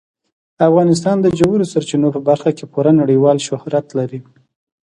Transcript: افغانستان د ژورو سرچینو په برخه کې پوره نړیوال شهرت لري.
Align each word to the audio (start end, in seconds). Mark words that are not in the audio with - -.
افغانستان 0.67 1.17
د 1.21 1.27
ژورو 1.39 1.69
سرچینو 1.71 2.07
په 2.15 2.21
برخه 2.29 2.49
کې 2.57 2.65
پوره 2.73 2.91
نړیوال 3.01 3.37
شهرت 3.47 3.87
لري. 3.99 4.19